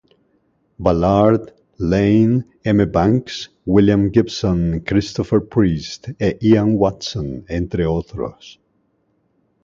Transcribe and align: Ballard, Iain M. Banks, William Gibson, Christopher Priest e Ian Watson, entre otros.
Ballard, 0.79 1.51
Iain 1.79 2.43
M. 2.65 2.91
Banks, 2.91 3.49
William 3.67 4.09
Gibson, 4.09 4.83
Christopher 4.83 5.39
Priest 5.41 6.09
e 6.19 6.39
Ian 6.41 6.73
Watson, 6.79 7.45
entre 7.47 7.83
otros. 7.85 8.57